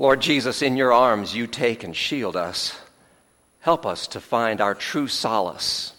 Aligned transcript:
Lord 0.00 0.22
Jesus, 0.22 0.62
in 0.62 0.78
your 0.78 0.94
arms 0.94 1.36
you 1.36 1.46
take 1.46 1.84
and 1.84 1.94
shield 1.94 2.34
us. 2.34 2.74
Help 3.58 3.84
us 3.84 4.06
to 4.06 4.18
find 4.18 4.62
our 4.62 4.74
true 4.74 5.06
solace 5.06 5.92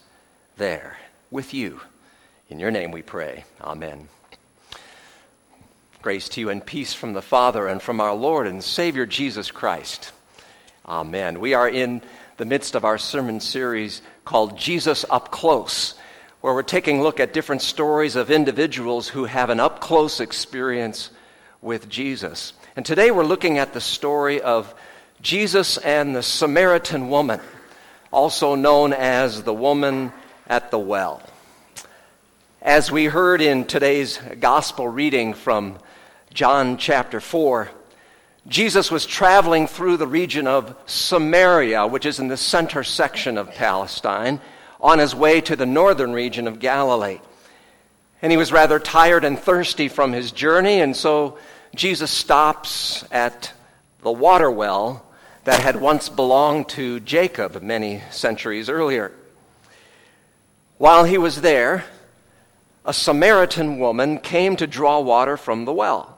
there 0.57 0.97
with 1.29 1.53
you. 1.53 1.79
In 2.49 2.59
your 2.59 2.71
name 2.71 2.89
we 2.89 3.03
pray. 3.03 3.45
Amen. 3.61 4.09
Grace 6.01 6.29
to 6.29 6.41
you 6.41 6.49
and 6.49 6.65
peace 6.65 6.95
from 6.95 7.13
the 7.13 7.21
Father 7.21 7.67
and 7.67 7.79
from 7.79 8.01
our 8.01 8.15
Lord 8.15 8.47
and 8.47 8.63
Savior 8.63 9.05
Jesus 9.05 9.51
Christ. 9.51 10.11
Amen. 10.87 11.39
We 11.39 11.53
are 11.53 11.69
in 11.69 12.01
the 12.37 12.45
midst 12.45 12.73
of 12.73 12.83
our 12.83 12.97
sermon 12.97 13.39
series 13.39 14.01
called 14.25 14.57
Jesus 14.57 15.05
Up 15.11 15.29
Close, 15.29 15.93
where 16.41 16.55
we're 16.55 16.63
taking 16.63 17.01
a 17.01 17.03
look 17.03 17.19
at 17.19 17.33
different 17.33 17.61
stories 17.61 18.15
of 18.15 18.31
individuals 18.31 19.09
who 19.09 19.25
have 19.25 19.51
an 19.51 19.59
up 19.59 19.79
close 19.79 20.19
experience 20.19 21.11
with 21.61 21.87
Jesus. 21.87 22.53
And 22.73 22.85
today 22.85 23.11
we're 23.11 23.25
looking 23.25 23.57
at 23.57 23.73
the 23.73 23.81
story 23.81 24.39
of 24.39 24.73
Jesus 25.21 25.77
and 25.77 26.15
the 26.15 26.23
Samaritan 26.23 27.09
woman, 27.09 27.41
also 28.13 28.55
known 28.55 28.93
as 28.93 29.43
the 29.43 29.53
woman 29.53 30.13
at 30.47 30.71
the 30.71 30.79
well. 30.79 31.21
As 32.61 32.89
we 32.89 33.05
heard 33.05 33.41
in 33.41 33.65
today's 33.65 34.19
gospel 34.39 34.87
reading 34.87 35.33
from 35.33 35.79
John 36.33 36.77
chapter 36.77 37.19
4, 37.19 37.69
Jesus 38.47 38.89
was 38.89 39.05
traveling 39.05 39.67
through 39.67 39.97
the 39.97 40.07
region 40.07 40.47
of 40.47 40.73
Samaria, 40.85 41.87
which 41.87 42.05
is 42.05 42.19
in 42.19 42.29
the 42.29 42.37
center 42.37 42.85
section 42.85 43.37
of 43.37 43.53
Palestine, 43.53 44.39
on 44.79 44.97
his 44.97 45.13
way 45.13 45.41
to 45.41 45.57
the 45.57 45.65
northern 45.65 46.13
region 46.13 46.47
of 46.47 46.59
Galilee. 46.59 47.19
And 48.21 48.31
he 48.31 48.37
was 48.37 48.53
rather 48.53 48.79
tired 48.79 49.25
and 49.25 49.37
thirsty 49.37 49.89
from 49.89 50.13
his 50.13 50.31
journey, 50.31 50.79
and 50.79 50.95
so 50.95 51.37
Jesus 51.73 52.11
stops 52.11 53.05
at 53.11 53.53
the 54.01 54.11
water 54.11 54.51
well 54.51 55.05
that 55.45 55.61
had 55.61 55.79
once 55.79 56.09
belonged 56.09 56.69
to 56.69 56.99
Jacob 56.99 57.61
many 57.61 58.01
centuries 58.11 58.69
earlier. 58.69 59.11
While 60.77 61.05
he 61.05 61.17
was 61.17 61.41
there, 61.41 61.85
a 62.85 62.93
Samaritan 62.93 63.79
woman 63.79 64.19
came 64.19 64.55
to 64.57 64.67
draw 64.67 64.99
water 64.99 65.37
from 65.37 65.65
the 65.65 65.73
well. 65.73 66.17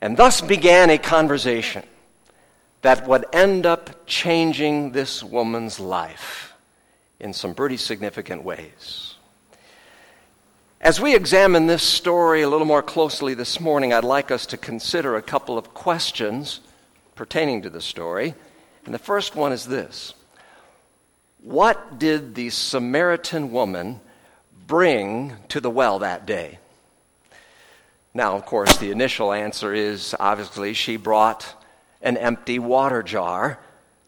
And 0.00 0.16
thus 0.16 0.40
began 0.40 0.90
a 0.90 0.98
conversation 0.98 1.84
that 2.82 3.06
would 3.06 3.24
end 3.32 3.66
up 3.66 4.06
changing 4.06 4.92
this 4.92 5.22
woman's 5.22 5.80
life 5.80 6.52
in 7.20 7.32
some 7.32 7.54
pretty 7.54 7.76
significant 7.76 8.44
ways. 8.44 9.07
As 10.80 11.00
we 11.00 11.16
examine 11.16 11.66
this 11.66 11.82
story 11.82 12.42
a 12.42 12.48
little 12.48 12.64
more 12.64 12.84
closely 12.84 13.34
this 13.34 13.58
morning, 13.58 13.92
I'd 13.92 14.04
like 14.04 14.30
us 14.30 14.46
to 14.46 14.56
consider 14.56 15.16
a 15.16 15.22
couple 15.22 15.58
of 15.58 15.74
questions 15.74 16.60
pertaining 17.16 17.62
to 17.62 17.70
the 17.70 17.80
story. 17.80 18.36
And 18.84 18.94
the 18.94 19.00
first 19.00 19.34
one 19.34 19.50
is 19.50 19.66
this 19.66 20.14
What 21.42 21.98
did 21.98 22.36
the 22.36 22.50
Samaritan 22.50 23.50
woman 23.50 24.00
bring 24.68 25.34
to 25.48 25.60
the 25.60 25.68
well 25.68 25.98
that 25.98 26.26
day? 26.26 26.60
Now, 28.14 28.36
of 28.36 28.46
course, 28.46 28.76
the 28.76 28.92
initial 28.92 29.32
answer 29.32 29.74
is 29.74 30.14
obviously 30.20 30.74
she 30.74 30.96
brought 30.96 31.56
an 32.02 32.16
empty 32.16 32.60
water 32.60 33.02
jar 33.02 33.58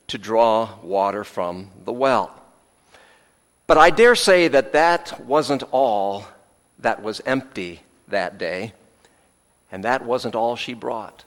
to 0.06 0.18
draw 0.18 0.78
water 0.84 1.24
from 1.24 1.72
the 1.84 1.92
well. 1.92 2.32
But 3.66 3.76
I 3.76 3.90
dare 3.90 4.14
say 4.14 4.46
that 4.46 4.72
that 4.72 5.20
wasn't 5.26 5.64
all 5.72 6.26
that 6.80 7.02
was 7.02 7.20
empty 7.26 7.80
that 8.08 8.38
day, 8.38 8.72
and 9.70 9.84
that 9.84 10.04
wasn't 10.04 10.34
all 10.34 10.56
she 10.56 10.74
brought. 10.74 11.24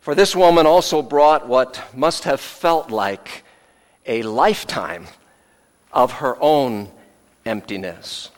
For 0.00 0.14
this 0.14 0.34
woman 0.34 0.66
also 0.66 1.02
brought 1.02 1.48
what 1.48 1.82
must 1.94 2.24
have 2.24 2.40
felt 2.40 2.90
like 2.90 3.44
a 4.06 4.22
lifetime 4.22 5.06
of 5.92 6.12
her 6.12 6.36
own 6.40 6.88
emptiness. 7.44 8.30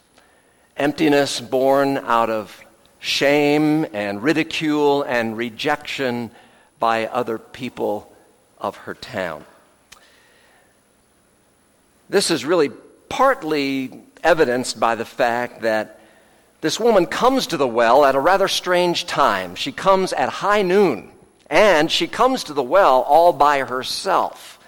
Emptiness 0.76 1.40
born 1.40 1.98
out 1.98 2.30
of 2.30 2.64
shame 2.98 3.86
and 3.92 4.22
ridicule 4.22 5.02
and 5.02 5.36
rejection 5.36 6.30
by 6.78 7.06
other 7.06 7.38
people 7.38 8.10
of 8.58 8.76
her 8.78 8.94
town. 8.94 9.44
This 12.08 12.30
is 12.30 12.44
really 12.44 12.70
partly 13.08 14.02
evidenced 14.22 14.78
by 14.78 14.94
the 14.94 15.04
fact 15.04 15.62
that 15.62 16.00
this 16.60 16.78
woman 16.78 17.06
comes 17.06 17.48
to 17.48 17.56
the 17.56 17.66
well 17.66 18.04
at 18.04 18.14
a 18.14 18.20
rather 18.20 18.48
strange 18.48 19.06
time. 19.06 19.54
She 19.54 19.72
comes 19.72 20.12
at 20.12 20.28
high 20.28 20.62
noon, 20.62 21.10
and 21.48 21.90
she 21.90 22.06
comes 22.06 22.44
to 22.44 22.52
the 22.52 22.62
well 22.62 23.00
all 23.02 23.32
by 23.32 23.60
herself. 23.60 24.58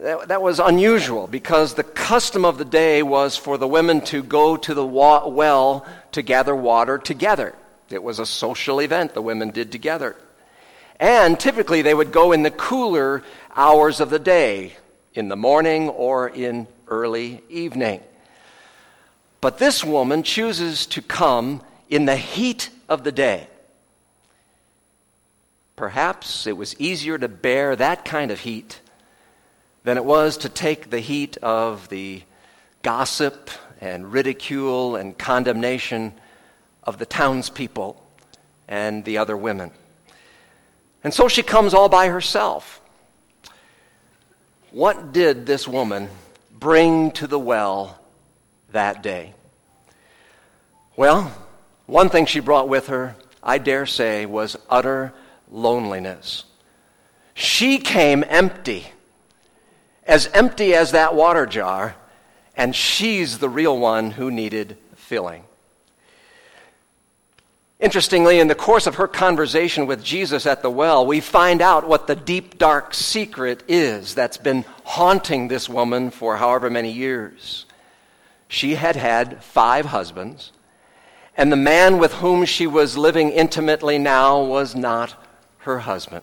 That, 0.00 0.28
that 0.28 0.42
was 0.42 0.58
unusual 0.58 1.26
because 1.26 1.74
the 1.74 1.84
custom 1.84 2.44
of 2.44 2.58
the 2.58 2.64
day 2.64 3.02
was 3.02 3.36
for 3.36 3.56
the 3.56 3.68
women 3.68 4.00
to 4.06 4.22
go 4.22 4.56
to 4.56 4.74
the 4.74 4.84
wa- 4.84 5.26
well 5.28 5.86
to 6.12 6.22
gather 6.22 6.54
water 6.54 6.98
together. 6.98 7.54
It 7.90 8.02
was 8.02 8.18
a 8.18 8.26
social 8.26 8.80
event 8.80 9.14
the 9.14 9.22
women 9.22 9.50
did 9.50 9.70
together. 9.70 10.16
And 10.98 11.38
typically 11.38 11.82
they 11.82 11.94
would 11.94 12.12
go 12.12 12.32
in 12.32 12.42
the 12.42 12.50
cooler 12.50 13.22
hours 13.54 14.00
of 14.00 14.10
the 14.10 14.18
day, 14.18 14.74
in 15.14 15.28
the 15.28 15.36
morning 15.36 15.88
or 15.88 16.28
in 16.28 16.66
early 16.88 17.42
evening. 17.48 18.00
But 19.44 19.58
this 19.58 19.84
woman 19.84 20.22
chooses 20.22 20.86
to 20.86 21.02
come 21.02 21.60
in 21.90 22.06
the 22.06 22.16
heat 22.16 22.70
of 22.88 23.04
the 23.04 23.12
day. 23.12 23.46
Perhaps 25.76 26.46
it 26.46 26.56
was 26.56 26.74
easier 26.80 27.18
to 27.18 27.28
bear 27.28 27.76
that 27.76 28.06
kind 28.06 28.30
of 28.30 28.40
heat 28.40 28.80
than 29.82 29.98
it 29.98 30.04
was 30.06 30.38
to 30.38 30.48
take 30.48 30.88
the 30.88 31.00
heat 31.00 31.36
of 31.42 31.90
the 31.90 32.22
gossip 32.80 33.50
and 33.82 34.10
ridicule 34.10 34.96
and 34.96 35.18
condemnation 35.18 36.14
of 36.82 36.96
the 36.96 37.04
townspeople 37.04 38.02
and 38.66 39.04
the 39.04 39.18
other 39.18 39.36
women. 39.36 39.72
And 41.04 41.12
so 41.12 41.28
she 41.28 41.42
comes 41.42 41.74
all 41.74 41.90
by 41.90 42.08
herself. 42.08 42.80
What 44.70 45.12
did 45.12 45.44
this 45.44 45.68
woman 45.68 46.08
bring 46.58 47.10
to 47.10 47.26
the 47.26 47.38
well 47.38 48.00
that 48.74 49.02
day? 49.02 49.34
Well, 50.96 51.32
one 51.86 52.08
thing 52.08 52.26
she 52.26 52.40
brought 52.40 52.68
with 52.68 52.86
her, 52.86 53.16
I 53.42 53.58
dare 53.58 53.86
say, 53.86 54.26
was 54.26 54.56
utter 54.70 55.12
loneliness. 55.50 56.44
She 57.34 57.78
came 57.78 58.24
empty 58.28 58.86
as 60.06 60.28
empty 60.28 60.74
as 60.74 60.92
that 60.92 61.14
water 61.14 61.46
jar, 61.46 61.96
and 62.56 62.76
she's 62.76 63.38
the 63.38 63.48
real 63.48 63.78
one 63.78 64.12
who 64.12 64.30
needed 64.30 64.76
filling. 64.94 65.44
Interestingly, 67.80 68.38
in 68.38 68.48
the 68.48 68.54
course 68.54 68.86
of 68.86 68.94
her 68.96 69.08
conversation 69.08 69.86
with 69.86 70.02
Jesus 70.02 70.46
at 70.46 70.62
the 70.62 70.70
well, 70.70 71.04
we 71.04 71.20
find 71.20 71.60
out 71.60 71.88
what 71.88 72.06
the 72.06 72.14
deep, 72.14 72.56
dark 72.56 72.94
secret 72.94 73.62
is 73.66 74.14
that's 74.14 74.38
been 74.38 74.64
haunting 74.84 75.48
this 75.48 75.68
woman 75.68 76.10
for 76.10 76.36
however 76.36 76.70
many 76.70 76.92
years. 76.92 77.66
She 78.54 78.76
had 78.76 78.94
had 78.94 79.42
five 79.42 79.86
husbands, 79.86 80.52
and 81.36 81.50
the 81.50 81.56
man 81.56 81.98
with 81.98 82.12
whom 82.14 82.44
she 82.44 82.68
was 82.68 82.96
living 82.96 83.30
intimately 83.30 83.98
now 83.98 84.44
was 84.44 84.76
not 84.76 85.16
her 85.58 85.80
husband. 85.80 86.22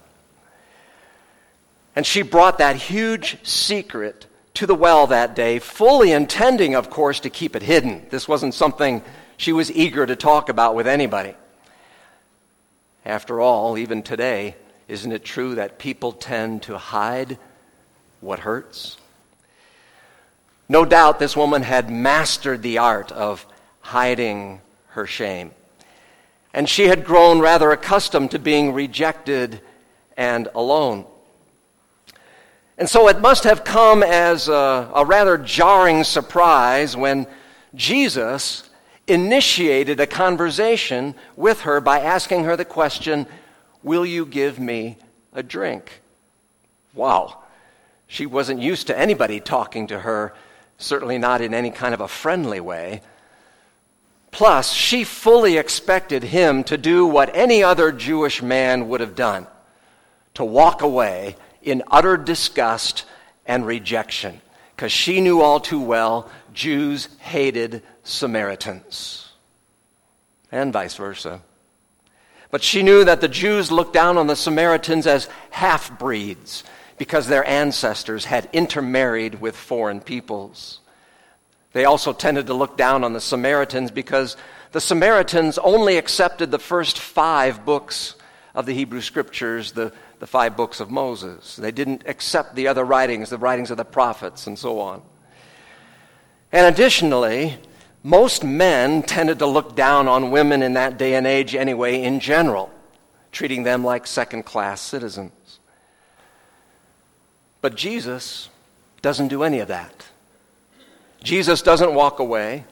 And 1.94 2.06
she 2.06 2.22
brought 2.22 2.59
that 2.59 2.78
huge 2.78 3.46
secret 3.46 4.28
to 4.53 4.66
the 4.66 4.74
well 4.74 5.08
that 5.08 5.36
day, 5.36 5.59
fully 5.59 6.14
intending, 6.14 6.74
of 6.74 6.90
course, 6.90 7.19
to 7.19 7.30
keep 7.30 7.53
it 7.53 7.64
hidden. 7.64 8.08
This 8.12 8.30
wasn't 8.30 8.53
something 8.53 9.03
she 9.36 9.52
was 9.52 9.69
eager 9.69 10.06
to 10.06 10.16
talk 10.16 10.48
about 10.48 10.74
with 10.74 10.88
anybody. 10.88 11.36
After 13.04 13.42
all, 13.42 13.77
even 13.77 14.04
today, 14.04 14.56
isn't 14.88 15.12
it 15.12 15.25
true 15.25 15.56
that 15.56 15.80
people 15.80 16.13
tend 16.13 16.63
to 16.63 16.77
hide 16.77 17.38
what 18.22 18.39
hurts? 18.39 18.95
No 20.71 20.85
doubt 20.85 21.19
this 21.19 21.35
woman 21.35 21.63
had 21.63 21.89
mastered 21.89 22.62
the 22.62 22.77
art 22.77 23.12
of 23.12 23.45
hiding 23.81 24.62
her 24.91 25.06
shame. 25.06 25.51
And 26.53 26.69
she 26.69 26.88
had 26.88 27.03
grown 27.03 27.41
rather 27.41 27.71
accustomed 27.71 28.31
to 28.31 28.39
being 28.39 28.71
rejected 28.71 29.59
and 30.15 30.47
alone. 30.56 31.03
And 32.77 32.89
so 32.89 33.09
it 33.09 33.19
must 33.19 33.44
have 33.44 33.65
come 33.65 34.01
as 34.01 34.47
a, 34.47 34.89
a, 34.95 35.03
rather 35.03 35.38
jarring 35.38 36.06
surprise 36.06 36.95
when 36.95 37.27
Jesus 37.75 38.69
initiated 39.07 40.00
a 40.00 40.07
conversation 40.07 41.15
with 41.35 41.59
her 41.63 41.81
by 41.81 42.00
asking 42.00 42.45
her 42.45 42.56
the 42.56 42.63
question, 42.63 43.27
Will 43.83 44.06
you 44.06 44.25
give 44.25 44.57
me 44.57 44.95
a 45.33 45.44
drink? 45.44 46.00
Wow. 46.94 47.39
She 48.07 48.25
wasn't 48.25 48.62
used 48.62 48.88
to 48.88 48.97
anybody 48.97 49.41
talking 49.41 49.88
to 49.88 50.00
her, 50.00 50.33
certainly 50.81 51.18
not 51.18 51.42
in 51.42 51.54
any 51.54 51.72
kind 51.72 51.94
of 51.94 52.01
a 52.01 52.07
friendly 52.07 52.60
way. 52.60 53.01
Plus, 54.31 54.74
she 54.74 55.04
fully 55.04 55.57
expected 55.57 56.24
him 56.24 56.63
to 56.63 56.78
do 56.78 57.06
what 57.06 57.36
any 57.36 57.63
other 57.63 57.92
Jewish 57.92 58.42
man 58.42 58.89
would 58.89 59.01
have 59.01 59.16
done 59.16 59.48
to 60.33 60.44
walk 60.44 60.81
away 60.81 61.36
in 61.62 61.83
utter 61.92 62.18
disgust 62.18 63.06
and 63.45 63.66
rejection, 63.66 64.42
because 64.75 64.92
she 64.92 65.19
knew 65.19 65.42
all 65.42 65.60
too 65.60 65.81
well 65.81 66.30
Jews 66.54 67.10
hated 67.19 67.84
Samaritans, 68.04 69.30
and 70.51 70.72
vice 70.72 70.95
versa. 70.95 71.42
But 72.50 72.63
she 72.63 72.84
knew 72.84 73.04
that 73.06 73.22
the 73.22 73.27
Jews 73.27 73.72
looked 73.72 73.94
down 73.94 74.18
on 74.18 74.27
the 74.27 74.36
Samaritans 74.36 75.07
as 75.07 75.30
half 75.51 75.98
breeds 76.00 76.63
because 77.01 77.25
their 77.25 77.44
ancestors 77.50 78.25
had 78.25 78.48
intermarried 78.53 79.42
with 79.42 79.56
foreign 79.56 80.00
peoples. 80.00 80.81
They 81.74 81.83
also 81.83 82.13
tended 82.13 82.45
to 82.45 82.53
look 82.53 82.77
down 82.77 83.03
on 83.03 83.13
the 83.13 83.19
Samaritans 83.19 83.89
because 83.89 84.38
the 84.71 84.80
Samaritans 84.80 85.57
only 85.57 85.98
accepted 85.98 86.51
the 86.51 86.59
first 86.59 87.00
five 87.00 87.65
books 87.65 88.13
of 88.53 88.68
the 88.68 88.75
Hebrew 88.75 89.01
Scriptures, 89.01 89.71
the, 89.71 89.92
the 90.19 90.27
five 90.27 90.56
books 90.56 90.80
of 90.80 90.92
Moses. 90.92 91.56
They 91.56 91.71
didn't 91.71 92.03
accept 92.06 92.53
the 92.53 92.68
other 92.68 92.86
writings, 92.86 93.31
the 93.31 93.39
writings 93.39 93.71
of 93.71 93.77
the 93.77 93.83
prophets, 93.83 94.45
and 94.45 94.59
so 94.59 94.80
on. 94.80 95.01
And 96.51 96.71
additionally, 96.71 97.57
most 98.03 98.44
men 98.44 99.01
tended 99.01 99.39
to 99.39 99.48
look 99.48 99.75
down 99.75 100.07
on 100.07 100.30
women 100.30 100.62
in 100.62 100.74
that 100.74 101.00
day 101.00 101.15
and 101.15 101.25
age 101.25 101.56
anyway, 101.56 102.03
in 102.03 102.19
general, 102.19 102.69
treating 103.31 103.63
them 103.63 103.83
like 103.83 104.06
second 104.06 104.44
class 104.44 104.80
citizens. 104.80 105.31
But 107.62 107.75
Jesus 107.75 108.50
doesn't 109.02 109.30
do 109.30 109.44
any 109.44 109.60
of 109.60 109.68
that. 109.68 110.06
Jesus 111.24 111.62
doesn't 111.62 111.94
walk 111.94 112.19
away, 112.19 112.66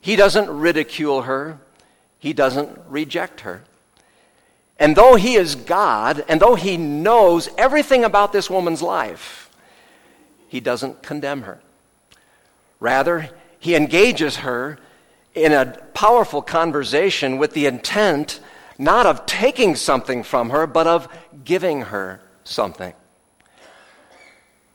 He 0.00 0.16
doesn't 0.16 0.50
ridicule 0.50 1.22
her, 1.22 1.58
He 2.18 2.32
doesn't 2.32 2.78
reject 2.88 3.40
her. 3.40 3.62
And 4.78 4.94
though 4.94 5.16
He 5.16 5.34
is 5.34 5.54
God, 5.54 6.24
and 6.28 6.40
though 6.40 6.54
He 6.54 6.76
knows 6.76 7.48
everything 7.56 8.04
about 8.04 8.32
this 8.32 8.50
woman's 8.50 8.82
life, 8.82 9.50
He 10.48 10.60
doesn't 10.60 11.02
condemn 11.02 11.42
her. 11.42 11.60
Rather, 12.80 13.30
he 13.60 13.76
engages 13.76 14.38
her 14.38 14.78
in 15.34 15.52
a 15.52 15.66
powerful 15.92 16.40
conversation 16.42 17.36
with 17.36 17.52
the 17.52 17.66
intent 17.66 18.40
not 18.78 19.04
of 19.04 19.26
taking 19.26 19.76
something 19.76 20.22
from 20.22 20.48
her, 20.48 20.66
but 20.66 20.86
of 20.86 21.06
giving 21.44 21.82
her 21.82 22.20
something. 22.42 22.94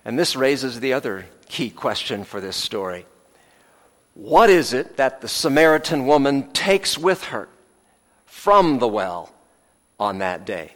And 0.06 0.18
this 0.20 0.36
raises 0.36 0.80
the 0.80 0.94
other 0.94 1.26
key 1.50 1.72
question 1.72 2.24
for 2.24 2.40
this 2.40 2.56
story 2.56 3.06
What 4.14 4.50
is 4.50 4.72
it 4.72 4.98
that 4.98 5.22
the 5.22 5.28
Samaritan 5.28 6.06
woman 6.06 6.52
takes 6.52 6.98
with 6.98 7.26
her 7.26 7.50
from 8.26 8.80
the 8.80 8.88
well 8.88 9.34
on 10.00 10.20
that 10.20 10.46
day? 10.46 10.74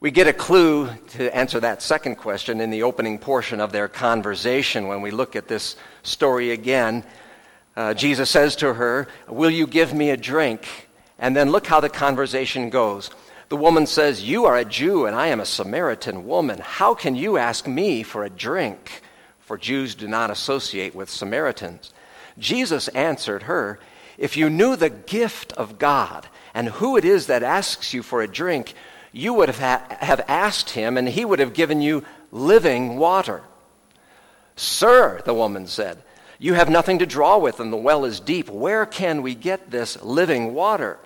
We 0.00 0.10
get 0.10 0.26
a 0.26 0.32
clue 0.32 0.88
to 1.10 1.36
answer 1.36 1.60
that 1.60 1.80
second 1.80 2.16
question 2.16 2.60
in 2.60 2.70
the 2.70 2.82
opening 2.82 3.20
portion 3.20 3.60
of 3.60 3.70
their 3.70 3.86
conversation 3.86 4.88
when 4.88 5.00
we 5.00 5.12
look 5.12 5.36
at 5.36 5.46
this 5.46 5.76
story 6.02 6.50
again. 6.50 7.04
Uh, 7.76 7.94
Jesus 7.94 8.28
says 8.28 8.56
to 8.56 8.74
her, 8.74 9.06
Will 9.28 9.50
you 9.50 9.68
give 9.68 9.94
me 9.94 10.10
a 10.10 10.16
drink? 10.16 10.88
And 11.20 11.36
then 11.36 11.52
look 11.52 11.68
how 11.68 11.78
the 11.78 11.88
conversation 11.88 12.68
goes. 12.68 13.10
The 13.52 13.58
woman 13.58 13.86
says, 13.86 14.22
You 14.22 14.46
are 14.46 14.56
a 14.56 14.64
Jew 14.64 15.04
and 15.04 15.14
I 15.14 15.26
am 15.26 15.38
a 15.38 15.44
Samaritan 15.44 16.26
woman. 16.26 16.58
How 16.58 16.94
can 16.94 17.14
you 17.14 17.36
ask 17.36 17.66
me 17.66 18.02
for 18.02 18.24
a 18.24 18.30
drink? 18.30 19.02
For 19.40 19.58
Jews 19.58 19.94
do 19.94 20.08
not 20.08 20.30
associate 20.30 20.94
with 20.94 21.10
Samaritans. 21.10 21.92
Jesus 22.38 22.88
answered 22.88 23.42
her, 23.42 23.78
If 24.16 24.38
you 24.38 24.48
knew 24.48 24.74
the 24.74 24.88
gift 24.88 25.52
of 25.52 25.78
God 25.78 26.28
and 26.54 26.70
who 26.70 26.96
it 26.96 27.04
is 27.04 27.26
that 27.26 27.42
asks 27.42 27.92
you 27.92 28.02
for 28.02 28.22
a 28.22 28.26
drink, 28.26 28.72
you 29.12 29.34
would 29.34 29.50
have, 29.50 29.58
ha- 29.58 29.98
have 30.00 30.24
asked 30.28 30.70
him, 30.70 30.96
and 30.96 31.06
he 31.06 31.26
would 31.26 31.38
have 31.38 31.52
given 31.52 31.82
you 31.82 32.06
living 32.30 32.96
water. 32.96 33.42
Sir, 34.56 35.20
the 35.26 35.34
woman 35.34 35.66
said, 35.66 36.02
you 36.38 36.54
have 36.54 36.70
nothing 36.70 37.00
to 37.00 37.06
draw 37.06 37.36
with, 37.36 37.60
and 37.60 37.70
the 37.70 37.76
well 37.76 38.06
is 38.06 38.18
deep. 38.18 38.48
Where 38.48 38.86
can 38.86 39.20
we 39.20 39.34
get 39.34 39.70
this 39.70 40.02
living 40.02 40.54
water? 40.54 40.98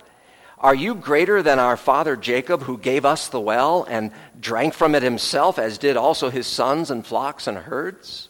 Are 0.59 0.75
you 0.75 0.95
greater 0.95 1.43
than 1.43 1.59
our 1.59 1.77
father 1.77 2.17
Jacob, 2.17 2.63
who 2.63 2.79
gave 2.79 3.05
us 3.05 3.29
the 3.29 3.41
well 3.41 3.87
and 3.89 4.11
drank 4.41 4.73
from 4.73 4.95
it 4.95 5.03
himself, 5.03 5.59
as 5.59 5.77
did 5.77 5.97
also 5.97 6.31
his 6.31 6.47
sons 6.47 6.91
and 6.91 7.07
flocks 7.07 7.47
and 7.47 7.59
herds? 7.59 8.29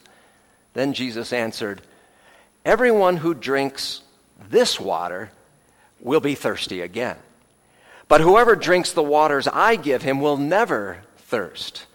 Then 0.75 0.93
Jesus 0.93 1.33
answered, 1.33 1.83
Everyone 2.65 3.17
who 3.19 3.33
drinks 3.33 4.03
this 4.51 4.81
water 4.81 5.31
will 6.01 6.21
be 6.21 6.35
thirsty 6.35 6.81
again. 6.81 7.17
But 8.09 8.21
whoever 8.21 8.57
drinks 8.57 8.93
the 8.93 9.03
waters 9.03 9.49
I 9.49 9.77
give 9.77 10.03
him 10.03 10.21
will 10.21 10.37
never 10.37 11.03
thirst. 11.19 11.87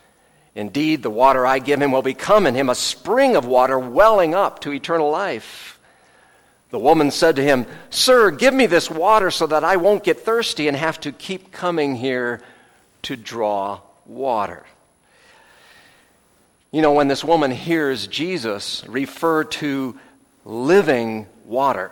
Indeed, 0.56 1.04
the 1.04 1.10
water 1.10 1.46
I 1.46 1.60
give 1.60 1.82
him 1.82 1.92
will 1.92 2.02
become 2.02 2.48
in 2.48 2.56
him 2.56 2.70
a 2.70 2.76
spring 2.76 3.36
of 3.36 3.46
water 3.46 3.78
welling 3.80 4.34
up 4.34 4.62
to 4.62 4.74
eternal 4.74 5.10
life. 5.10 5.80
The 6.72 6.80
woman 6.80 7.12
said 7.12 7.36
to 7.36 7.44
him, 7.44 7.66
Sir, 7.90 8.32
give 8.32 8.54
me 8.54 8.66
this 8.66 8.90
water 8.90 9.30
so 9.30 9.46
that 9.48 9.64
I 9.64 9.76
won't 9.76 10.04
get 10.04 10.22
thirsty 10.22 10.68
and 10.70 10.76
have 10.76 11.00
to 11.02 11.12
keep 11.12 11.52
coming 11.52 11.96
here 11.96 12.42
to 13.04 13.18
draw 13.18 13.82
water. 14.06 14.66
You 16.72 16.82
know, 16.82 16.94
when 16.94 17.10
this 17.10 17.24
woman 17.24 17.52
hears 17.52 18.08
Jesus 18.08 18.86
refer 18.88 19.44
to 19.44 20.00
living 20.46 21.28
water, 21.46 21.92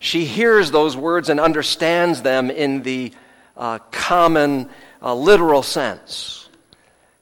she 0.00 0.24
hears 0.24 0.72
those 0.72 0.96
words 0.96 1.28
and 1.28 1.38
understands 1.38 2.22
them 2.22 2.50
in 2.50 2.82
the 2.82 3.12
uh, 3.56 3.78
common 3.92 4.68
uh, 5.00 5.14
literal 5.14 5.62
sense. 5.62 6.48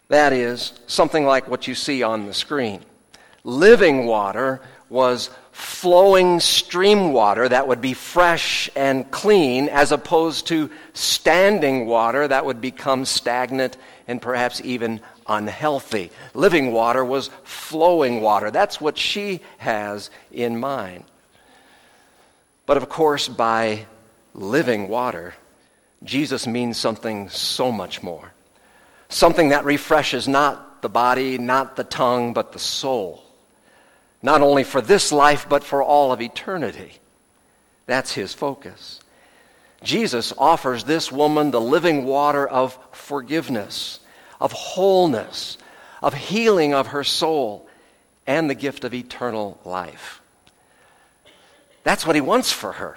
That 0.09 0.33
is, 0.33 0.73
something 0.87 1.27
like 1.27 1.49
what 1.49 1.69
you 1.69 1.75
see 1.75 2.03
on 2.03 2.27
the 2.27 2.35
screen. 2.35 2.83
Living 3.43 4.07
water 4.07 4.63
was 4.89 5.29
flowing 5.55 6.41
stream 6.41 7.13
water 7.13 7.49
that 7.49 7.69
would 7.69 7.81
be 7.81 7.95
fresh 7.95 8.69
and 8.75 9.09
clean, 9.13 9.69
as 9.69 9.93
opposed 9.93 10.49
to 10.49 10.69
standing 10.95 11.87
water 11.87 12.27
that 12.27 12.45
would 12.45 12.61
become 12.61 13.05
stagnant 13.05 13.77
and 14.09 14.21
perhaps 14.21 14.61
even 14.65 15.01
unhealthy. 15.29 16.11
Living 16.35 16.73
water 16.73 17.05
was 17.05 17.31
flowing 17.45 18.21
water. 18.21 18.51
That's 18.51 18.81
what 18.81 18.99
she 18.99 19.43
has 19.59 20.11
in 20.33 20.59
mind. 20.59 21.05
But 22.67 22.77
of 22.77 22.89
course, 22.89 23.29
by 23.29 23.87
living 24.35 24.89
water, 24.89 25.35
Jesus 26.03 26.49
means 26.49 26.77
something 26.79 27.29
so 27.29 27.71
much 27.71 28.03
more. 28.03 28.33
Something 29.09 29.51
that 29.51 29.65
refreshes 29.65 30.27
not 30.27 30.83
the 30.83 30.89
body, 30.89 31.39
not 31.39 31.77
the 31.77 31.85
tongue, 31.85 32.33
but 32.33 32.51
the 32.51 32.59
soul. 32.59 33.25
Not 34.25 34.41
only 34.41 34.65
for 34.65 34.81
this 34.81 35.13
life, 35.13 35.47
but 35.51 35.63
for 35.63 35.83
all 35.83 36.11
of 36.11 36.23
eternity. 36.23 36.95
That's 37.85 38.15
his 38.15 38.33
focus. 38.33 38.99
Jesus 39.83 40.33
offers 40.39 40.85
this 40.85 41.13
woman 41.13 41.51
the 41.51 41.61
living 41.61 42.07
water 42.07 42.49
of 42.49 42.79
forgiveness, 42.91 44.01
of 44.41 44.51
wholeness, 44.53 45.59
of 46.03 46.15
healing 46.15 46.73
of 46.73 46.87
her 46.87 47.05
soul, 47.05 47.69
and 48.27 48.49
the 48.49 48.55
gift 48.55 48.85
of 48.85 48.95
eternal 48.95 49.61
life. 49.63 50.23
That's 51.83 52.07
what 52.07 52.17
he 52.17 52.23
wants 52.23 52.51
for 52.51 52.73
her. 52.73 52.97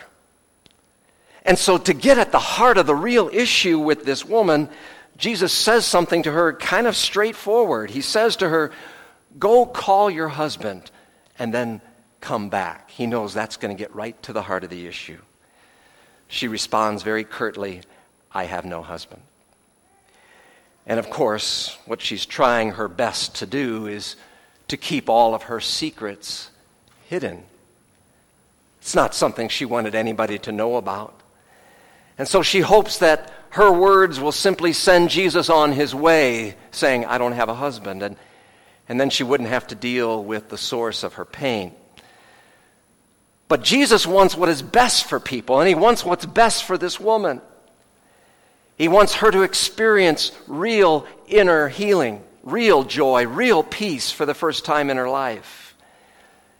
And 1.43 1.59
so, 1.59 1.77
to 1.77 1.93
get 1.93 2.17
at 2.17 2.31
the 2.31 2.39
heart 2.39 2.77
of 2.77 2.87
the 2.87 2.95
real 2.95 3.29
issue 3.33 3.79
with 3.79 4.05
this 4.05 4.23
woman, 4.23 4.69
Jesus 5.17 5.51
says 5.51 5.85
something 5.85 6.23
to 6.23 6.31
her 6.31 6.53
kind 6.53 6.87
of 6.87 6.95
straightforward. 6.95 7.89
He 7.89 7.99
says 7.99 8.37
to 8.37 8.47
her, 8.47 8.71
Go 9.37 9.65
call 9.65 10.09
your 10.09 10.29
husband 10.29 10.89
and 11.39 11.53
then 11.53 11.81
come 12.21 12.49
back. 12.49 12.91
He 12.91 13.05
knows 13.05 13.33
that's 13.33 13.57
going 13.57 13.75
to 13.75 13.79
get 13.79 13.93
right 13.93 14.21
to 14.23 14.33
the 14.33 14.41
heart 14.41 14.63
of 14.63 14.69
the 14.69 14.87
issue. 14.87 15.19
She 16.27 16.47
responds 16.47 17.03
very 17.03 17.23
curtly, 17.23 17.81
I 18.31 18.45
have 18.45 18.65
no 18.65 18.81
husband. 18.81 19.21
And 20.85 20.99
of 20.99 21.09
course, 21.09 21.77
what 21.85 22.01
she's 22.01 22.25
trying 22.25 22.71
her 22.71 22.87
best 22.87 23.35
to 23.35 23.45
do 23.45 23.87
is 23.87 24.15
to 24.67 24.77
keep 24.77 25.09
all 25.09 25.33
of 25.33 25.43
her 25.43 25.59
secrets 25.59 26.49
hidden 27.05 27.43
it's 28.87 28.95
not 28.95 29.13
something 29.13 29.49
she 29.49 29.65
wanted 29.65 29.95
anybody 29.95 30.39
to 30.39 30.53
know 30.53 30.77
about. 30.77 31.13
And 32.17 32.25
so 32.25 32.41
she 32.41 32.61
hopes 32.61 32.99
that 32.99 33.33
her 33.49 33.69
words 33.69 34.17
will 34.17 34.31
simply 34.31 34.71
send 34.71 35.09
Jesus 35.09 35.49
on 35.49 35.73
his 35.73 35.93
way, 35.93 36.55
saying, 36.71 37.03
I 37.03 37.17
don't 37.17 37.33
have 37.33 37.49
a 37.49 37.53
husband. 37.53 38.01
And, 38.01 38.15
and 38.89 38.99
then 38.99 39.09
she 39.09 39.23
wouldn't 39.23 39.49
have 39.49 39.67
to 39.67 39.75
deal 39.75 40.23
with 40.23 40.49
the 40.49 40.57
source 40.57 41.03
of 41.03 41.15
her 41.15 41.25
pain. 41.25 41.73
But 43.47 43.63
Jesus 43.63 44.05
wants 44.05 44.35
what 44.35 44.49
is 44.49 44.61
best 44.61 45.05
for 45.05 45.19
people, 45.19 45.59
and 45.59 45.67
he 45.67 45.75
wants 45.75 46.03
what's 46.03 46.25
best 46.25 46.63
for 46.63 46.77
this 46.77 46.99
woman. 46.99 47.41
He 48.77 48.87
wants 48.87 49.15
her 49.15 49.31
to 49.31 49.41
experience 49.41 50.31
real 50.47 51.07
inner 51.27 51.67
healing, 51.67 52.23
real 52.43 52.83
joy, 52.83 53.25
real 53.25 53.63
peace 53.63 54.11
for 54.11 54.25
the 54.25 54.33
first 54.33 54.65
time 54.65 54.89
in 54.89 54.97
her 54.97 55.09
life. 55.09 55.75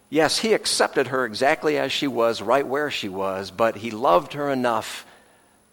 Yes, 0.10 0.38
he 0.38 0.54
accepted 0.54 1.08
her 1.08 1.26
exactly 1.26 1.78
as 1.78 1.92
she 1.92 2.08
was, 2.08 2.42
right 2.42 2.66
where 2.66 2.90
she 2.90 3.10
was, 3.10 3.52
but 3.52 3.76
he 3.76 3.92
loved 3.92 4.34
her 4.34 4.50
enough 4.50 5.06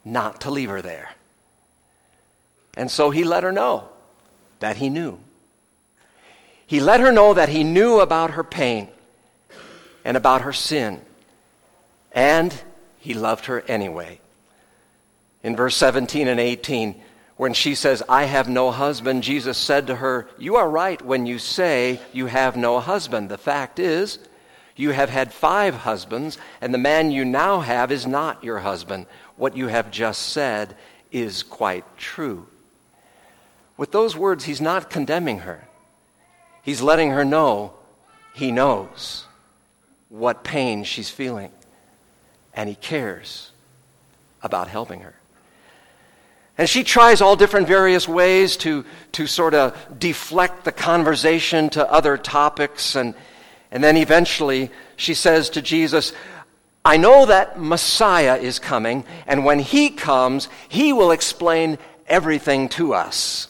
not 0.04 0.42
to 0.42 0.50
leave 0.50 0.70
her 0.70 0.82
there. 0.82 1.14
And 2.76 2.90
so 2.90 3.10
he 3.10 3.22
let 3.22 3.44
her 3.44 3.52
know 3.52 3.88
that 4.58 4.76
he 4.76 4.90
knew. 4.90 5.18
He 6.66 6.80
let 6.80 7.00
her 7.00 7.12
know 7.12 7.34
that 7.34 7.48
he 7.48 7.64
knew 7.64 8.00
about 8.00 8.32
her 8.32 8.44
pain 8.44 8.88
and 10.04 10.16
about 10.16 10.42
her 10.42 10.52
sin. 10.52 11.00
And 12.12 12.54
he 12.98 13.14
loved 13.14 13.46
her 13.46 13.60
anyway. 13.62 14.20
In 15.42 15.56
verse 15.56 15.76
17 15.76 16.26
and 16.26 16.40
18, 16.40 17.00
when 17.36 17.52
she 17.52 17.74
says, 17.74 18.02
I 18.08 18.24
have 18.24 18.48
no 18.48 18.70
husband, 18.70 19.22
Jesus 19.22 19.58
said 19.58 19.88
to 19.88 19.96
her, 19.96 20.28
You 20.38 20.56
are 20.56 20.70
right 20.70 21.02
when 21.02 21.26
you 21.26 21.38
say 21.38 22.00
you 22.12 22.26
have 22.26 22.56
no 22.56 22.80
husband. 22.80 23.28
The 23.28 23.38
fact 23.38 23.78
is, 23.78 24.18
you 24.76 24.90
have 24.90 25.10
had 25.10 25.32
five 25.32 25.74
husbands, 25.74 26.38
and 26.60 26.72
the 26.72 26.78
man 26.78 27.10
you 27.10 27.24
now 27.24 27.60
have 27.60 27.92
is 27.92 28.06
not 28.06 28.42
your 28.42 28.60
husband. 28.60 29.06
What 29.36 29.56
you 29.56 29.68
have 29.68 29.90
just 29.90 30.22
said 30.22 30.76
is 31.12 31.42
quite 31.42 31.84
true. 31.96 32.46
With 33.76 33.92
those 33.92 34.16
words, 34.16 34.44
he's 34.44 34.60
not 34.60 34.90
condemning 34.90 35.40
her. 35.40 35.68
He's 36.64 36.80
letting 36.80 37.10
her 37.10 37.24
know 37.24 37.74
he 38.32 38.50
knows 38.50 39.26
what 40.08 40.42
pain 40.42 40.84
she's 40.84 41.10
feeling, 41.10 41.52
and 42.54 42.68
he 42.68 42.74
cares 42.74 43.52
about 44.42 44.68
helping 44.68 45.00
her. 45.00 45.14
And 46.56 46.68
she 46.68 46.84
tries 46.84 47.20
all 47.20 47.36
different 47.36 47.66
various 47.66 48.08
ways 48.08 48.56
to, 48.58 48.84
to 49.12 49.26
sort 49.26 49.54
of 49.54 49.76
deflect 49.98 50.64
the 50.64 50.72
conversation 50.72 51.68
to 51.70 51.90
other 51.90 52.16
topics. 52.16 52.94
And, 52.94 53.14
and 53.70 53.82
then 53.82 53.96
eventually 53.96 54.70
she 54.96 55.14
says 55.14 55.50
to 55.50 55.62
Jesus, 55.62 56.12
I 56.84 56.96
know 56.96 57.26
that 57.26 57.60
Messiah 57.60 58.36
is 58.36 58.58
coming, 58.58 59.04
and 59.26 59.44
when 59.44 59.58
he 59.58 59.90
comes, 59.90 60.48
he 60.68 60.92
will 60.92 61.10
explain 61.10 61.78
everything 62.06 62.68
to 62.70 62.94
us. 62.94 63.48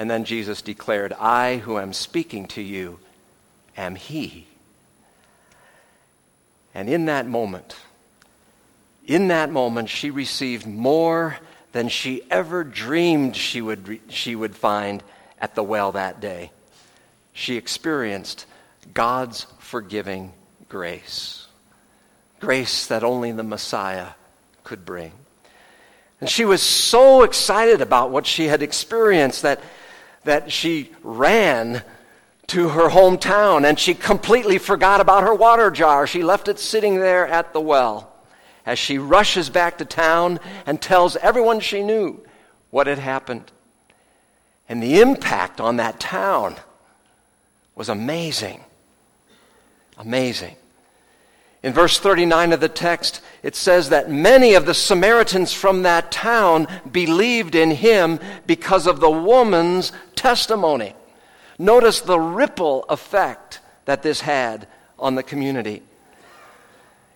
And 0.00 0.10
then 0.10 0.24
Jesus 0.24 0.62
declared, 0.62 1.12
I 1.12 1.58
who 1.58 1.78
am 1.78 1.92
speaking 1.92 2.46
to 2.48 2.62
you 2.62 3.00
am 3.76 3.96
he. 3.96 4.46
And 6.74 6.88
in 6.88 7.04
that 7.04 7.26
moment, 7.26 7.76
in 9.06 9.28
that 9.28 9.50
moment, 9.50 9.90
she 9.90 10.10
received 10.10 10.66
more 10.66 11.36
than 11.72 11.90
she 11.90 12.22
ever 12.30 12.64
dreamed 12.64 13.36
she 13.36 13.60
would, 13.60 13.88
re- 13.88 14.00
she 14.08 14.34
would 14.34 14.56
find 14.56 15.02
at 15.38 15.54
the 15.54 15.62
well 15.62 15.92
that 15.92 16.18
day. 16.18 16.50
She 17.34 17.58
experienced 17.58 18.46
God's 18.94 19.46
forgiving 19.58 20.32
grace, 20.70 21.46
grace 22.40 22.86
that 22.86 23.04
only 23.04 23.32
the 23.32 23.42
Messiah 23.42 24.12
could 24.64 24.86
bring. 24.86 25.12
And 26.22 26.30
she 26.30 26.46
was 26.46 26.62
so 26.62 27.22
excited 27.22 27.82
about 27.82 28.10
what 28.10 28.26
she 28.26 28.46
had 28.46 28.62
experienced 28.62 29.42
that, 29.42 29.60
that 30.24 30.52
she 30.52 30.90
ran 31.02 31.82
to 32.48 32.70
her 32.70 32.88
hometown 32.88 33.64
and 33.64 33.78
she 33.78 33.94
completely 33.94 34.58
forgot 34.58 35.00
about 35.00 35.22
her 35.22 35.34
water 35.34 35.70
jar. 35.70 36.06
She 36.06 36.22
left 36.22 36.48
it 36.48 36.58
sitting 36.58 36.96
there 36.96 37.26
at 37.26 37.52
the 37.52 37.60
well 37.60 38.12
as 38.66 38.78
she 38.78 38.98
rushes 38.98 39.48
back 39.48 39.78
to 39.78 39.84
town 39.84 40.38
and 40.66 40.80
tells 40.80 41.16
everyone 41.16 41.60
she 41.60 41.82
knew 41.82 42.20
what 42.70 42.86
had 42.86 42.98
happened. 42.98 43.50
And 44.68 44.82
the 44.82 45.00
impact 45.00 45.60
on 45.60 45.76
that 45.76 45.98
town 45.98 46.56
was 47.74 47.88
amazing. 47.88 48.62
Amazing. 49.98 50.56
In 51.62 51.74
verse 51.74 51.98
39 51.98 52.52
of 52.52 52.60
the 52.60 52.68
text, 52.70 53.20
it 53.42 53.54
says 53.54 53.90
that 53.90 54.10
many 54.10 54.54
of 54.54 54.64
the 54.64 54.74
Samaritans 54.74 55.52
from 55.52 55.82
that 55.82 56.10
town 56.10 56.66
believed 56.90 57.54
in 57.54 57.70
him 57.70 58.18
because 58.46 58.86
of 58.86 59.00
the 59.00 59.10
woman's 59.10 59.92
testimony. 60.14 60.94
Notice 61.58 62.00
the 62.00 62.18
ripple 62.18 62.84
effect 62.88 63.60
that 63.84 64.02
this 64.02 64.22
had 64.22 64.66
on 64.98 65.14
the 65.14 65.22
community. 65.22 65.82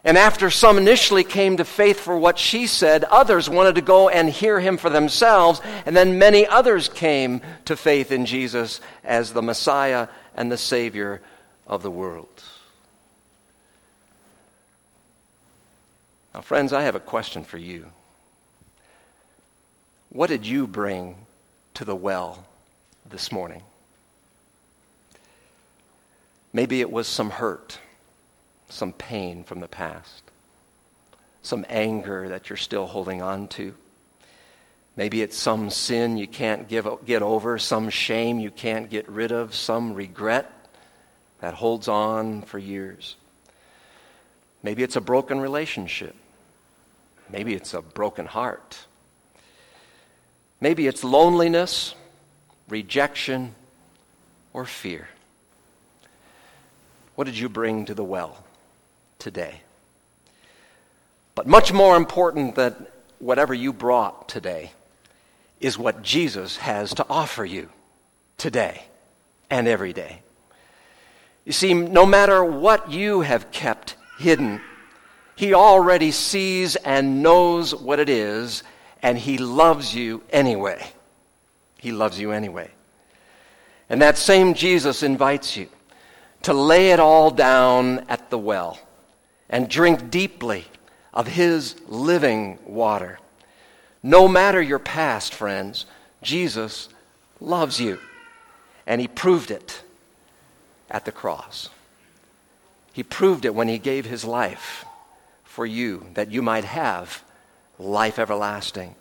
And 0.06 0.18
after 0.18 0.50
some 0.50 0.76
initially 0.76 1.24
came 1.24 1.56
to 1.56 1.64
faith 1.64 1.98
for 1.98 2.18
what 2.18 2.38
she 2.38 2.66
said, 2.66 3.04
others 3.04 3.48
wanted 3.48 3.76
to 3.76 3.80
go 3.80 4.10
and 4.10 4.28
hear 4.28 4.60
him 4.60 4.76
for 4.76 4.90
themselves. 4.90 5.62
And 5.86 5.96
then 5.96 6.18
many 6.18 6.46
others 6.46 6.90
came 6.90 7.40
to 7.64 7.74
faith 7.74 8.12
in 8.12 8.26
Jesus 8.26 8.82
as 9.02 9.32
the 9.32 9.40
Messiah 9.40 10.08
and 10.34 10.52
the 10.52 10.58
Savior 10.58 11.22
of 11.66 11.82
the 11.82 11.90
world. 11.90 12.44
Now, 16.34 16.40
friends, 16.40 16.72
I 16.72 16.82
have 16.82 16.96
a 16.96 17.00
question 17.00 17.44
for 17.44 17.58
you. 17.58 17.86
What 20.10 20.28
did 20.28 20.46
you 20.46 20.66
bring 20.66 21.16
to 21.74 21.84
the 21.84 21.96
well 21.96 22.44
this 23.08 23.30
morning? 23.30 23.62
Maybe 26.52 26.80
it 26.80 26.90
was 26.90 27.06
some 27.06 27.30
hurt 27.30 27.78
some 28.74 28.92
pain 28.92 29.44
from 29.44 29.60
the 29.60 29.68
past, 29.68 30.22
some 31.42 31.64
anger 31.68 32.28
that 32.28 32.50
you're 32.50 32.56
still 32.56 32.86
holding 32.86 33.22
on 33.22 33.48
to. 33.48 33.74
Maybe 34.96 35.22
it's 35.22 35.36
some 35.36 35.70
sin 35.70 36.16
you 36.16 36.26
can't 36.26 36.68
give, 36.68 36.86
get 37.04 37.22
over, 37.22 37.58
some 37.58 37.90
shame 37.90 38.38
you 38.38 38.50
can't 38.50 38.90
get 38.90 39.08
rid 39.08 39.32
of, 39.32 39.54
some 39.54 39.94
regret 39.94 40.50
that 41.40 41.54
holds 41.54 41.88
on 41.88 42.42
for 42.42 42.58
years. 42.58 43.16
Maybe 44.62 44.82
it's 44.82 44.96
a 44.96 45.00
broken 45.00 45.40
relationship. 45.40 46.14
Maybe 47.34 47.54
it's 47.54 47.74
a 47.74 47.82
broken 47.82 48.26
heart. 48.26 48.86
Maybe 50.60 50.86
it's 50.86 51.04
loneliness, 51.04 51.94
rejection, 52.68 53.54
or 54.54 54.64
fear. 54.64 55.08
What 57.14 57.24
did 57.24 57.36
you 57.36 57.48
bring 57.48 57.84
to 57.86 57.94
the 57.94 58.04
well? 58.04 58.44
today. 59.24 59.62
But 61.34 61.46
much 61.46 61.72
more 61.72 61.96
important 61.96 62.56
than 62.56 62.86
whatever 63.18 63.54
you 63.54 63.72
brought 63.72 64.28
today 64.28 64.72
is 65.60 65.78
what 65.78 66.02
Jesus 66.02 66.58
has 66.58 66.92
to 66.94 67.06
offer 67.08 67.42
you 67.42 67.70
today 68.36 68.84
and 69.48 69.66
every 69.66 69.94
day. 69.94 70.20
You 71.46 71.52
see, 71.52 71.72
no 71.72 72.04
matter 72.04 72.44
what 72.44 72.90
you 72.90 73.22
have 73.22 73.50
kept 73.50 73.96
hidden, 74.18 74.60
He 75.36 75.52
already 75.54 76.10
sees 76.10 76.76
and 76.76 77.22
knows 77.22 77.74
what 77.74 77.98
it 77.98 78.08
is, 78.08 78.62
and 79.02 79.18
He 79.18 79.38
loves 79.38 79.94
you 79.94 80.22
anyway. 80.30 80.92
He 81.78 81.92
loves 81.92 82.18
you 82.18 82.30
anyway. 82.30 82.70
And 83.90 84.00
that 84.00 84.16
same 84.16 84.54
Jesus 84.54 85.02
invites 85.02 85.56
you 85.56 85.68
to 86.42 86.54
lay 86.54 86.90
it 86.90 87.00
all 87.00 87.30
down 87.30 88.00
at 88.08 88.30
the 88.30 88.38
well 88.38 88.78
and 89.50 89.68
drink 89.68 90.10
deeply 90.10 90.66
of 91.12 91.26
His 91.26 91.76
living 91.88 92.58
water. 92.64 93.18
No 94.02 94.28
matter 94.28 94.62
your 94.62 94.78
past, 94.78 95.34
friends, 95.34 95.86
Jesus 96.22 96.88
loves 97.40 97.80
you. 97.80 97.98
And 98.86 99.00
He 99.00 99.08
proved 99.08 99.50
it 99.50 99.82
at 100.90 101.04
the 101.04 101.12
cross. 101.12 101.70
He 102.92 103.02
proved 103.02 103.44
it 103.44 103.54
when 103.54 103.68
He 103.68 103.78
gave 103.78 104.06
His 104.06 104.24
life 104.24 104.84
for 105.54 105.64
you, 105.64 106.04
that 106.14 106.32
you 106.32 106.42
might 106.42 106.64
have 106.64 107.22
life 107.78 108.18
everlasting. 108.18 108.94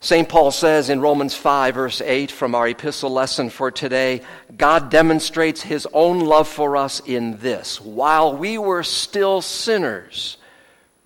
St. 0.00 0.28
Paul 0.28 0.50
says 0.50 0.90
in 0.90 1.00
Romans 1.00 1.34
5, 1.34 1.74
verse 1.76 2.00
8, 2.00 2.32
from 2.32 2.56
our 2.56 2.66
epistle 2.66 3.10
lesson 3.10 3.48
for 3.50 3.70
today, 3.70 4.22
God 4.56 4.90
demonstrates 4.90 5.62
his 5.62 5.86
own 5.92 6.18
love 6.18 6.48
for 6.48 6.76
us 6.76 6.98
in 7.06 7.38
this. 7.38 7.80
While 7.80 8.36
we 8.36 8.58
were 8.58 8.82
still 8.82 9.40
sinners, 9.40 10.38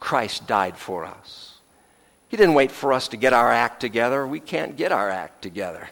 Christ 0.01 0.47
died 0.47 0.79
for 0.79 1.05
us. 1.05 1.59
He 2.29 2.39
didn't 2.39 2.55
wait 2.55 2.73
for 2.73 2.95
us 2.95 3.09
to 3.09 3.19
get 3.19 3.35
our 3.35 3.53
act 3.53 3.81
together. 3.81 4.27
We 4.27 4.41
can't 4.41 4.79
get 4.79 4.93
our 4.93 5.11
act 5.11 5.43
together. 5.43 5.91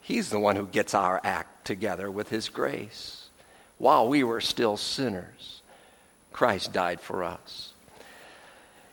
He's 0.00 0.30
the 0.30 0.38
one 0.38 0.54
who 0.54 0.66
gets 0.66 0.94
our 0.94 1.20
act 1.24 1.64
together 1.64 2.08
with 2.08 2.28
his 2.28 2.48
grace. 2.48 3.28
While 3.78 4.06
we 4.08 4.22
were 4.22 4.40
still 4.40 4.76
sinners, 4.76 5.62
Christ 6.32 6.72
died 6.72 7.00
for 7.00 7.24
us. 7.24 7.72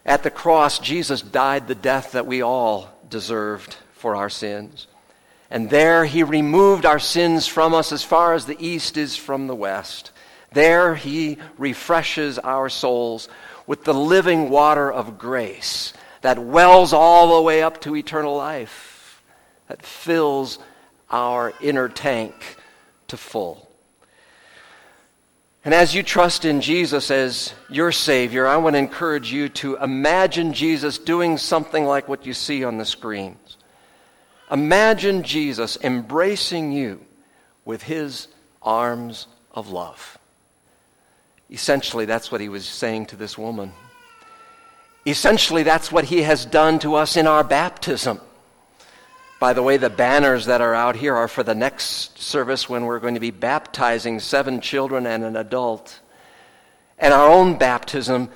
At 0.08 0.24
the 0.24 0.32
cross, 0.32 0.80
Jesus 0.80 1.22
died 1.22 1.68
the 1.68 1.76
death 1.76 2.14
that 2.14 2.26
we 2.26 2.42
all 2.42 2.90
deserved 3.10 3.76
for 3.92 4.16
our 4.16 4.30
sins. 4.30 4.88
And 5.52 5.70
there 5.70 6.06
he 6.06 6.24
removed 6.24 6.86
our 6.86 7.00
sins 7.00 7.46
from 7.46 7.74
us 7.74 7.92
as 7.92 8.04
far 8.04 8.34
as 8.34 8.46
the 8.46 8.58
east 8.66 8.96
is 8.96 9.18
from 9.18 9.48
the 9.48 9.56
west. 9.56 10.12
There 10.54 10.96
he 10.96 11.38
refreshes 11.58 12.40
our 12.40 12.70
souls 12.70 13.28
with 13.66 13.84
the 13.84 13.94
living 13.94 14.50
water 14.50 14.90
of 14.90 15.18
grace 15.18 15.92
that 16.22 16.40
wells 16.40 16.94
all 16.94 17.36
the 17.36 17.42
way 17.42 17.62
up 17.62 17.82
to 17.82 17.96
eternal 17.96 18.36
life, 18.36 19.22
that 19.68 19.86
fills 19.86 20.58
our 21.10 21.54
inner 21.62 21.90
tank 21.90 22.34
to 23.10 23.18
full. 23.18 23.67
And 25.66 25.74
as 25.74 25.94
you 25.94 26.02
trust 26.02 26.46
in 26.46 26.62
Jesus 26.62 27.12
as 27.12 27.54
your 27.70 27.92
Savior, 27.92 28.48
I 28.48 28.58
want 28.58 28.76
to 28.76 28.80
encourage 28.80 29.34
you 29.34 29.50
to 29.50 29.76
imagine 29.78 30.54
Jesus 30.54 30.98
doing 30.98 31.38
something 31.38 31.86
like 31.86 32.08
what 32.08 32.26
you 32.26 32.34
see 32.34 32.64
on 32.64 32.78
the 32.78 32.86
screens. 32.86 33.58
Imagine 34.50 35.24
Jesus 35.24 35.78
embracing 35.84 36.72
you 36.72 37.06
with 37.66 37.84
his 37.84 38.30
arms 38.62 39.28
of 39.52 39.70
love. 39.70 40.18
Essentially, 41.50 42.06
that's 42.06 42.32
what 42.32 42.42
he 42.42 42.50
was 42.50 42.66
saying 42.66 43.08
to 43.08 43.16
this 43.16 43.38
woman. 43.38 43.74
Essentially, 45.06 45.64
that's 45.64 45.92
what 45.92 46.06
he 46.06 46.22
has 46.22 46.46
done 46.46 46.80
to 46.80 46.96
us 46.96 47.18
in 47.18 47.28
our 47.28 47.44
baptism. 47.44 48.20
By 49.40 49.54
the 49.54 49.62
way, 49.62 49.78
the 49.78 49.90
banners 49.90 50.48
that 50.48 50.62
are 50.62 50.74
out 50.74 50.96
here 50.96 51.16
are 51.16 51.28
for 51.28 51.44
the 51.44 51.54
next 51.54 52.20
service 52.20 52.68
when 52.68 52.86
we're 52.86 53.00
going 53.00 53.14
to 53.14 53.20
be 53.20 53.32
baptizing 53.32 54.20
seven 54.20 54.62
children 54.62 55.06
and 55.06 55.24
an 55.24 55.36
adult. 55.36 56.00
And 56.98 57.14
our 57.14 57.30
own 57.30 57.60
baptism, 57.60 58.30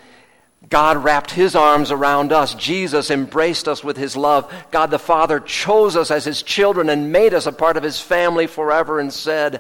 God 0.70 0.98
wrapped 0.98 1.32
his 1.32 1.56
arms 1.56 1.90
around 1.90 2.32
us. 2.32 2.54
Jesus 2.54 3.10
embraced 3.10 3.68
us 3.68 3.84
with 3.84 3.98
his 3.98 4.16
love. 4.16 4.54
God 4.70 4.92
the 4.92 5.00
Father 5.00 5.40
chose 5.40 5.96
us 5.96 6.12
as 6.12 6.24
his 6.24 6.44
children 6.44 6.88
and 6.88 7.12
made 7.12 7.34
us 7.34 7.48
a 7.48 7.52
part 7.52 7.78
of 7.78 7.84
his 7.84 8.00
family 8.00 8.46
forever 8.46 9.00
and 9.00 9.12
said, 9.12 9.60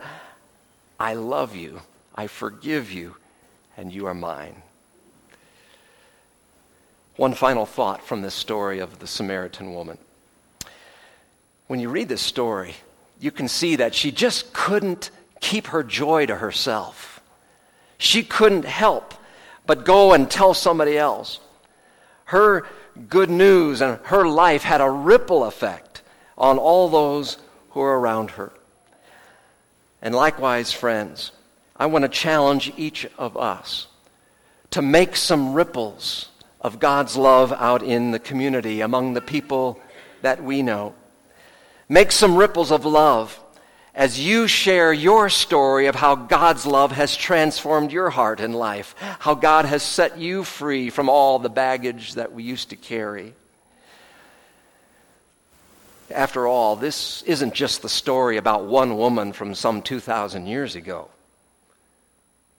I 0.99 1.15
love 1.15 1.55
you, 1.55 1.81
I 2.13 2.27
forgive 2.27 2.91
you, 2.91 3.15
and 3.75 3.91
you 3.91 4.05
are 4.05 4.13
mine. 4.13 4.61
One 7.15 7.33
final 7.33 7.65
thought 7.65 8.03
from 8.03 8.21
this 8.21 8.35
story 8.35 8.77
of 8.77 8.99
the 8.99 9.07
Samaritan 9.07 9.73
woman 9.73 9.97
when 11.71 11.79
you 11.79 11.87
read 11.87 12.09
this 12.09 12.21
story, 12.21 12.75
you 13.17 13.31
can 13.31 13.47
see 13.47 13.77
that 13.77 13.95
she 13.95 14.11
just 14.11 14.51
couldn't 14.51 15.09
keep 15.39 15.67
her 15.67 15.83
joy 15.83 16.25
to 16.25 16.35
herself. 16.35 17.21
She 17.97 18.23
couldn't 18.23 18.65
help 18.65 19.13
but 19.65 19.85
go 19.85 20.11
and 20.11 20.29
tell 20.29 20.53
somebody 20.53 20.97
else. 20.97 21.39
Her 22.25 22.67
good 23.07 23.29
news 23.29 23.81
and 23.81 24.01
her 24.03 24.27
life 24.27 24.63
had 24.63 24.81
a 24.81 24.89
ripple 24.89 25.45
effect 25.45 26.01
on 26.37 26.57
all 26.57 26.89
those 26.89 27.37
who 27.69 27.79
are 27.79 27.97
around 27.97 28.31
her. 28.31 28.51
And 30.01 30.13
likewise, 30.13 30.73
friends, 30.73 31.31
I 31.77 31.85
want 31.85 32.03
to 32.03 32.09
challenge 32.09 32.73
each 32.75 33.07
of 33.17 33.37
us 33.37 33.87
to 34.71 34.81
make 34.81 35.15
some 35.15 35.53
ripples 35.53 36.27
of 36.59 36.79
God's 36.79 37.15
love 37.15 37.53
out 37.53 37.81
in 37.81 38.11
the 38.11 38.19
community 38.19 38.81
among 38.81 39.13
the 39.13 39.21
people 39.21 39.79
that 40.21 40.43
we 40.43 40.63
know. 40.63 40.95
Make 41.91 42.13
some 42.13 42.37
ripples 42.37 42.71
of 42.71 42.85
love 42.85 43.37
as 43.93 44.17
you 44.17 44.47
share 44.47 44.93
your 44.93 45.27
story 45.27 45.87
of 45.87 45.95
how 45.95 46.15
God's 46.15 46.65
love 46.65 46.93
has 46.93 47.17
transformed 47.17 47.91
your 47.91 48.09
heart 48.09 48.39
and 48.39 48.55
life, 48.55 48.95
how 49.19 49.35
God 49.35 49.65
has 49.65 49.83
set 49.83 50.17
you 50.17 50.45
free 50.45 50.89
from 50.89 51.09
all 51.09 51.37
the 51.37 51.49
baggage 51.49 52.13
that 52.13 52.31
we 52.31 52.43
used 52.43 52.69
to 52.69 52.77
carry. 52.77 53.33
After 56.09 56.47
all, 56.47 56.77
this 56.77 57.23
isn't 57.23 57.53
just 57.53 57.81
the 57.81 57.89
story 57.89 58.37
about 58.37 58.63
one 58.63 58.95
woman 58.95 59.33
from 59.33 59.53
some 59.53 59.81
2,000 59.81 60.45
years 60.45 60.77
ago. 60.77 61.09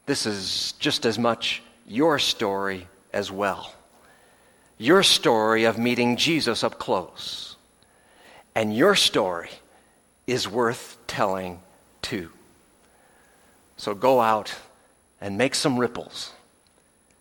This 0.05 0.27
is 0.27 0.73
just 0.73 1.07
as 1.07 1.19
much 1.19 1.63
your 1.87 2.19
story 2.19 2.87
as 3.15 3.33
well. 3.33 3.73
Your 4.77 5.03
story 5.03 5.65
of 5.65 5.79
meeting 5.79 6.19
Jesus 6.19 6.63
up 6.63 6.79
close 6.79 7.52
and 8.55 8.75
your 8.77 8.95
story 8.95 9.51
is 10.27 10.49
worth 10.49 10.99
telling 11.07 11.61
too. 12.01 12.31
So 13.77 13.95
go 13.95 14.21
out 14.21 14.55
and 15.21 15.39
make 15.39 15.55
some 15.55 15.79
ripples 15.79 16.33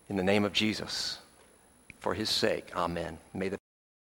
in 0.10 0.18
the 0.18 0.24
name 0.24 0.44
of 0.44 0.54
Jesus. 0.54 1.20
For 2.00 2.14
his 2.14 2.30
sake, 2.30 2.72
amen. 2.76 3.20
May 3.34 3.50
the 3.50 3.58